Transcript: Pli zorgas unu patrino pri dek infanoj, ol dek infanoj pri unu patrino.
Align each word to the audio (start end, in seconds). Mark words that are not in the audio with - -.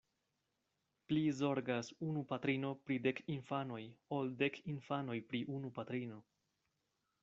Pli 1.11 1.21
zorgas 1.41 1.91
unu 2.07 2.23
patrino 2.33 2.73
pri 2.87 2.99
dek 3.09 3.23
infanoj, 3.37 3.81
ol 4.19 4.35
dek 4.43 4.61
infanoj 4.75 5.23
pri 5.31 5.47
unu 5.59 5.77
patrino. 5.81 6.23